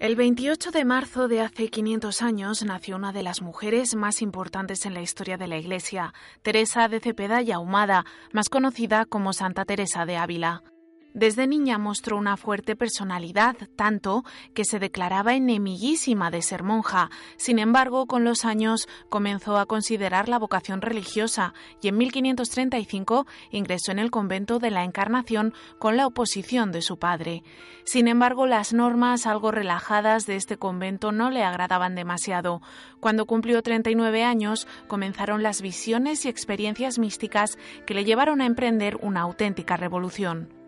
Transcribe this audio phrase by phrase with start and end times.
[0.00, 4.86] El 28 de marzo de hace 500 años nació una de las mujeres más importantes
[4.86, 9.66] en la historia de la Iglesia, Teresa de Cepeda y Ahumada, más conocida como Santa
[9.66, 10.62] Teresa de Ávila.
[11.12, 14.24] Desde niña mostró una fuerte personalidad, tanto
[14.54, 17.10] que se declaraba enemiguísima de ser monja.
[17.36, 21.52] Sin embargo, con los años comenzó a considerar la vocación religiosa
[21.82, 26.98] y en 1535 ingresó en el convento de la Encarnación con la oposición de su
[26.98, 27.42] padre.
[27.84, 32.62] Sin embargo, las normas algo relajadas de este convento no le agradaban demasiado.
[33.00, 38.96] Cuando cumplió 39 años, comenzaron las visiones y experiencias místicas que le llevaron a emprender
[39.02, 40.59] una auténtica revolución.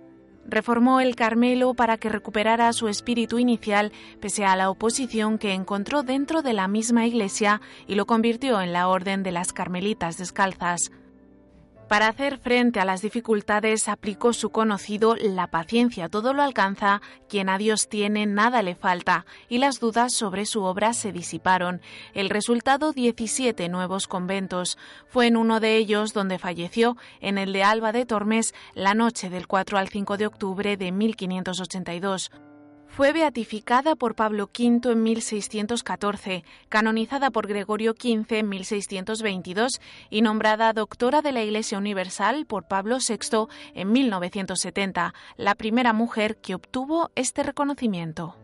[0.47, 6.03] Reformó el Carmelo para que recuperara su espíritu inicial pese a la oposición que encontró
[6.03, 10.91] dentro de la misma iglesia y lo convirtió en la Orden de las Carmelitas Descalzas.
[11.93, 17.51] Para hacer frente a las dificultades aplicó su conocido La paciencia todo lo alcanza, quien
[17.51, 21.83] a Dios tiene nada le falta, y las dudas sobre su obra se disiparon.
[22.15, 24.79] El resultado 17 nuevos conventos.
[25.07, 29.29] Fue en uno de ellos donde falleció, en el de Alba de Tormes, la noche
[29.29, 32.31] del 4 al 5 de octubre de 1582.
[32.95, 40.75] Fue beatificada por Pablo V en 1614, canonizada por Gregorio XV en 1622 y nombrada
[40.75, 47.11] doctora de la Iglesia Universal por Pablo VI en 1970, la primera mujer que obtuvo
[47.15, 48.37] este reconocimiento.